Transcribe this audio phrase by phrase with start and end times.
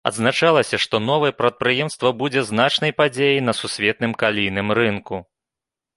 [0.09, 5.15] Адзначалася, што новае прадпрыемства будзе значнай падзеяй на сусветным калійным рынку.